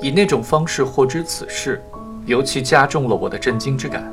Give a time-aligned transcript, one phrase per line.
[0.00, 1.82] 以那种方式获知此事，
[2.26, 4.04] 尤其加重了我的震惊之感。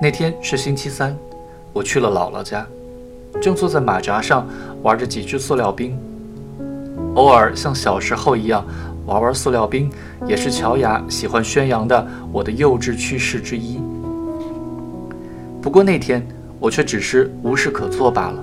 [0.00, 1.16] 那天是星期三，
[1.72, 2.66] 我去了姥姥家，
[3.40, 4.46] 正坐在马扎上
[4.82, 5.96] 玩着几只塑料兵。
[7.14, 8.64] 偶尔像小时候一样
[9.06, 9.90] 玩玩塑料兵，
[10.26, 13.78] 也是乔雅喜欢宣扬的我的幼稚趣事之一。
[15.60, 16.26] 不过那天
[16.58, 18.42] 我却只是无事可做罢了。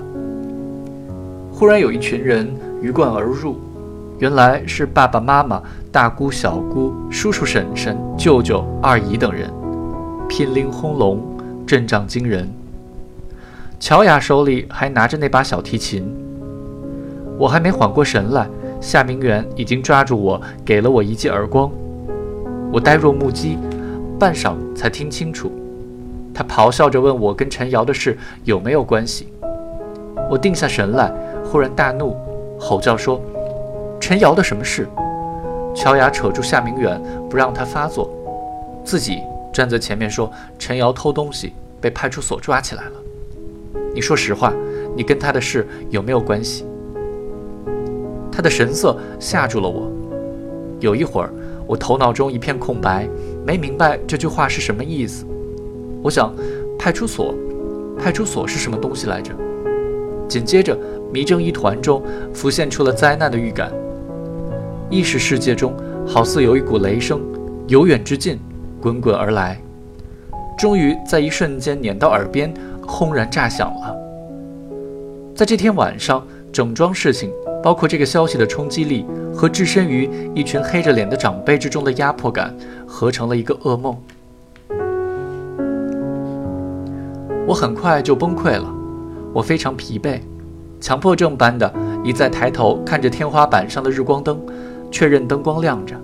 [1.52, 2.48] 忽然有一群人
[2.80, 3.60] 鱼贯而入，
[4.20, 9.50] 原来是爸爸妈妈、大姑、小姑、叔叔、婶婶、舅舅、二姨等人，
[10.28, 11.22] 乒铃轰隆，
[11.66, 12.46] 阵仗惊人。
[13.78, 16.06] 乔雅手里还拿着那把小提琴，
[17.38, 18.46] 我还没缓过神来。
[18.78, 21.70] 夏明远已经抓住我，给了我一记耳光。
[22.70, 23.56] 我呆若木鸡，
[24.18, 25.50] 半晌才听清楚，
[26.34, 29.28] 他咆哮着问我跟陈瑶的事有没有关系。
[30.30, 31.10] 我定下神来，
[31.42, 32.14] 忽然大怒，
[32.58, 33.18] 吼叫说
[34.00, 34.88] ：“陈瑶的什么事？”
[35.72, 38.10] 乔雅扯住夏明远，不让他发作，
[38.84, 39.20] 自己
[39.52, 42.92] 站在前面说：“陈瑶偷东西，被派出所抓起来了。
[43.94, 44.52] 你说实话，
[44.96, 46.64] 你跟他的事有没有关系？”
[48.32, 49.88] 他的神色吓住了我，
[50.80, 51.30] 有一会儿，
[51.66, 53.08] 我头脑中一片空白，
[53.46, 55.24] 没明白这句话是什么意思。
[56.02, 56.34] 我想，
[56.78, 57.34] 派出所，
[57.98, 59.32] 派出所是什么东西来着？
[60.26, 60.76] 紧接着，
[61.12, 63.70] 迷成一团中浮现出了灾难的预感。
[64.90, 65.72] 意识世界中，
[66.06, 67.20] 好似有一股雷声，
[67.68, 68.38] 由远至近，
[68.80, 69.60] 滚滚而来，
[70.58, 72.52] 终于在一瞬间碾到耳边，
[72.86, 73.96] 轰然炸响了。
[75.34, 77.30] 在这天晚上，整桩事情。
[77.62, 83.94] 包括这个消息的冲击力和置身于一群黑着脸的长辈之中的压迫感，合成了一个噩梦。
[87.46, 88.64] 我很快就崩溃了，
[89.34, 90.20] 我非常疲惫，
[90.80, 91.70] 强迫症般的
[92.02, 94.40] 一再抬头看着天花板上的日光灯，
[94.90, 95.94] 确认灯光亮着，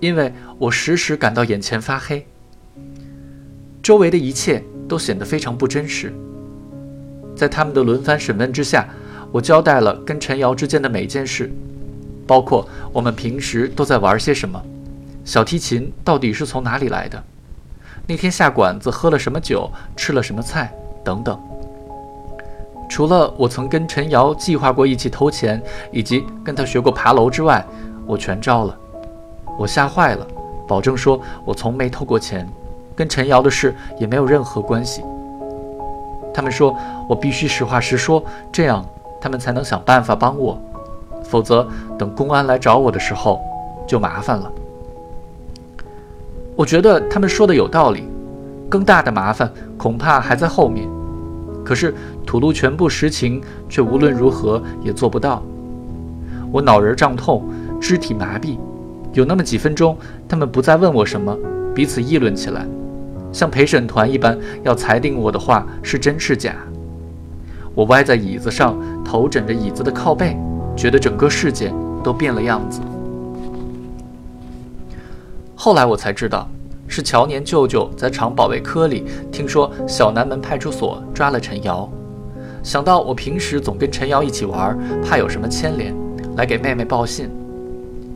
[0.00, 2.26] 因为我时时感到眼前发黑，
[3.82, 6.12] 周围的一切都显得非常不真实。
[7.36, 8.88] 在他们的轮番审问之下。
[9.32, 11.50] 我交代了跟陈瑶之间的每件事，
[12.24, 14.62] 包括我们平时都在玩些什么，
[15.24, 17.20] 小提琴到底是从哪里来的，
[18.06, 20.72] 那天下馆子喝了什么酒，吃了什么菜
[21.04, 21.36] 等等。
[22.88, 27.64] 除了我曾跟陈瑶计划过一起偷钱，以及跟他学过爬楼之外，
[28.06, 28.76] 我全招了。
[29.58, 30.26] 我吓坏了，
[30.66, 32.48] 保证说我从没偷过钱，
[32.94, 35.02] 跟陈瑶的事也没有任何关系。
[36.32, 36.76] 他们说
[37.08, 38.22] 我必须实话实说，
[38.52, 38.84] 这样。
[39.20, 40.60] 他们才能想办法帮我，
[41.22, 41.66] 否则
[41.98, 43.40] 等公安来找我的时候
[43.86, 44.52] 就麻烦了。
[46.54, 48.06] 我觉得他们说的有道理，
[48.68, 50.86] 更大的麻烦恐怕还在后面。
[51.64, 51.94] 可是
[52.26, 55.42] 吐露全部实情，却无论如何也做不到。
[56.52, 57.42] 我脑仁胀痛，
[57.80, 58.58] 肢体麻痹，
[59.12, 59.96] 有那么几分钟，
[60.28, 61.36] 他们不再问我什么，
[61.74, 62.66] 彼此议论起来，
[63.32, 66.54] 像陪审团一般要裁定我的话是真是假。
[67.74, 70.36] 我歪在椅子上，头枕着椅子的靠背，
[70.76, 71.72] 觉得整个世界
[72.04, 72.80] 都变了样子。
[75.56, 76.48] 后来我才知道，
[76.94, 81.90] 是乔年舅舅在厂保卫科里听说小南门派出所抓了陈瑶，
[82.62, 85.92] 想到我平时总跟陈瑶一起玩，怕有什么牵连，
[86.36, 87.28] 来给妹妹报信。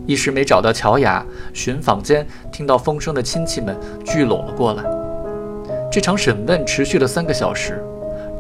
[0.06, 4.84] 一时没找到乔雅，寻访间听到风声的亲戚们聚拢了过来。
[5.90, 7.82] 这场审问持续了三个小时。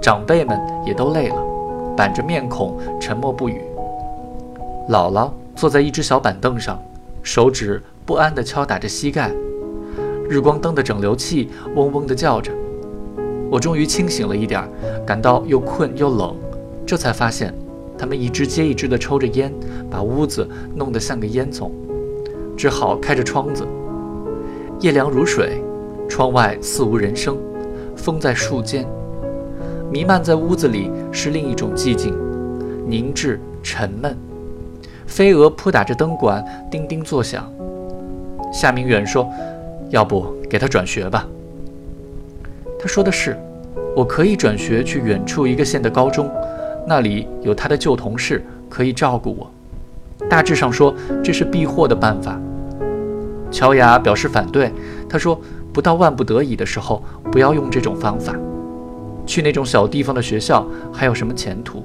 [0.00, 0.56] 长辈们
[0.86, 1.36] 也都累了，
[1.96, 3.60] 板着面孔，沉默不语。
[4.88, 6.80] 姥姥坐在一只小板凳上，
[7.24, 9.32] 手指不安地敲打着膝盖。
[10.28, 12.52] 日光灯的整流器嗡嗡地叫着。
[13.50, 14.68] 我终于清醒了一点，
[15.06, 16.36] 感到又困又冷，
[16.86, 17.54] 这才发现，
[17.96, 19.52] 他们一支接一支地抽着烟，
[19.90, 21.70] 把屋子弄得像个烟囱，
[22.56, 23.66] 只好开着窗子。
[24.80, 25.62] 夜凉如水，
[26.08, 27.38] 窗外似无人声，
[27.96, 28.86] 风在树间。
[29.90, 32.14] 弥漫在屋子里是另一种寂静、
[32.86, 34.14] 凝滞、沉闷。
[35.06, 37.50] 飞蛾扑打着灯管，叮叮作响。
[38.52, 39.26] 夏明远说
[39.90, 41.26] ：“要不给他转学吧？”
[42.78, 43.36] 他说的是，
[43.96, 46.30] 我可以转学去远处一个县的高中，
[46.86, 49.50] 那里有他的旧同事可以照顾我。
[50.28, 52.40] 大致上说，这是避祸的办法。
[53.50, 54.70] 乔雅表示反对，
[55.08, 55.40] 他说
[55.72, 57.02] ：“不到万不得已的时候，
[57.32, 58.34] 不要用这种方法。”
[59.26, 61.82] 去那种小地方的学校还有什么前途？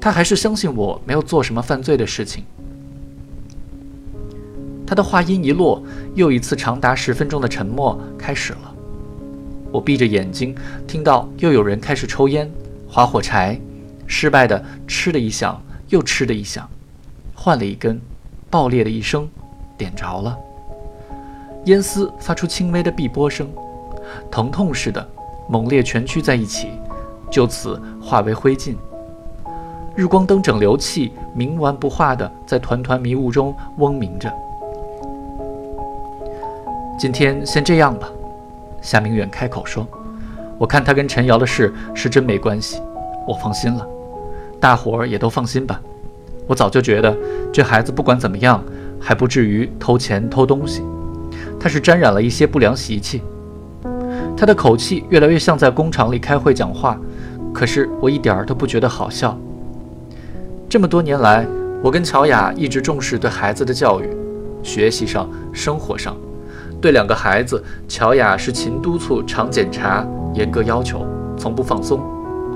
[0.00, 2.44] 他还是相信我没有做什么犯罪的事情。
[4.86, 5.82] 他的话音一落，
[6.14, 8.74] 又一次长达十分钟的沉默开始了。
[9.72, 10.54] 我闭着眼睛，
[10.86, 12.50] 听到又有人开始抽烟、
[12.88, 13.58] 划火柴，
[14.06, 16.68] 失败的“嗤”的一响，又“嗤”的一响，
[17.34, 18.00] 换了一根，
[18.50, 19.28] 爆裂的一声，
[19.76, 20.38] 点着了。
[21.64, 23.48] 烟丝发出轻微的碧波声，
[24.30, 25.08] 疼痛似的
[25.48, 26.68] 猛烈蜷曲在一起，
[27.30, 28.76] 就此化为灰烬。
[29.96, 34.32] 日光灯整流器冥顽不化的在团团迷雾中嗡鸣着。
[36.96, 38.08] 今天先这样吧，
[38.80, 39.86] 夏明远开口说
[40.56, 42.80] ：“我看他跟陈瑶的事是真没关系，
[43.26, 43.86] 我放心了。
[44.60, 45.80] 大伙儿也都放心吧。
[46.46, 47.14] 我早就觉得
[47.52, 48.62] 这孩子不管怎么样，
[49.00, 50.82] 还不至于偷钱偷东西。
[51.58, 53.22] 他是沾染了一些不良习气。”
[54.36, 56.98] 他的口气越来越像在工厂里开会讲话，
[57.52, 59.36] 可是我一点儿都不觉得好笑。
[60.68, 61.44] 这么多年来，
[61.82, 64.08] 我跟乔雅一直重视对孩子的教育，
[64.62, 66.16] 学习上、生活上，
[66.84, 71.02] 对两个孩子，乔雅是勤督促、常检查、严格要求，
[71.34, 71.98] 从不放松。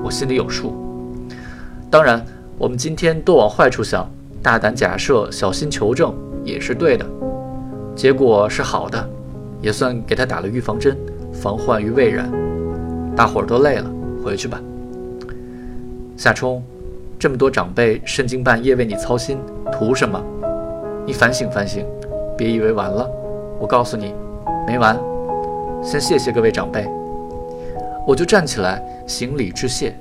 [0.04, 0.76] 我心里有数。
[1.90, 2.22] 当然，
[2.58, 4.06] 我们今天多往坏处想，
[4.42, 6.14] 大胆假设，小心求证，
[6.44, 7.06] 也是对的。
[7.96, 9.08] 结果是好的，
[9.62, 10.94] 也算给他打了预防针，
[11.32, 12.30] 防患于未然。
[13.16, 13.90] 大伙儿都累了，
[14.22, 14.60] 回去吧。
[16.18, 16.62] 夏冲。
[17.18, 19.38] 这么多长辈深更半夜为你操心，
[19.72, 20.22] 图什么？
[21.06, 21.82] 你反省反省，
[22.36, 23.10] 别以为完了。
[23.58, 24.14] 我告诉你，
[24.66, 24.98] 没完。
[25.82, 26.88] 先谢谢各位长辈。
[28.06, 29.94] 我就站起来行礼致谢，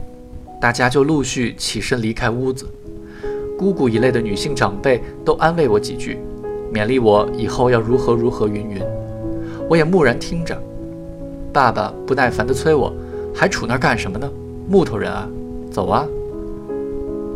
[0.62, 2.68] 大家就陆续起身离开屋子。
[3.58, 6.20] 姑姑一类的女性长辈都安慰我几句，
[6.74, 8.82] 勉励我以后要如何如何云云。
[9.68, 10.56] 我也木然听着。
[11.52, 12.94] 爸爸不耐烦地催我，
[13.34, 14.30] 还杵那儿干什么呢？
[14.70, 15.28] 木头人啊，
[15.72, 16.06] 走啊！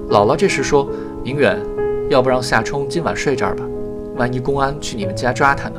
[0.09, 0.87] 姥姥这时说
[1.23, 1.57] ：“明远，
[2.09, 3.63] 要不让夏冲今晚睡这儿吧？
[4.17, 5.75] 万一公安去你们家抓他呢？”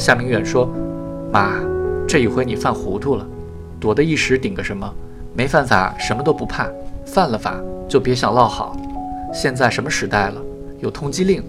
[0.00, 0.66] 夏明远说
[1.30, 1.60] ：“妈，
[2.08, 3.26] 这一回你犯糊涂了，
[3.78, 4.90] 躲得一时顶个什么？
[5.34, 6.64] 没犯法，什么都不怕；
[7.04, 8.74] 犯了法，就别想落好。
[9.30, 10.40] 现在什么时代了？
[10.78, 11.42] 有通缉令，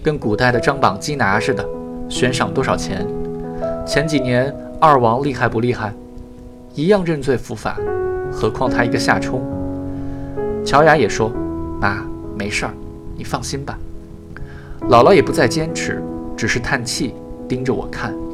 [0.00, 1.68] 跟古代的张榜缉拿似的，
[2.08, 3.04] 悬赏多少钱？
[3.84, 5.92] 前几年二王厉害不厉害？
[6.72, 7.76] 一样认罪伏法，
[8.30, 9.42] 何况他一个夏冲？”
[10.64, 11.32] 乔雅也说
[11.82, 12.04] ：“妈，
[12.38, 12.72] 没事儿，
[13.16, 13.76] 你放心吧。”
[14.88, 16.00] 姥姥也不再坚持，
[16.36, 17.12] 只是叹气，
[17.48, 18.25] 盯着我看。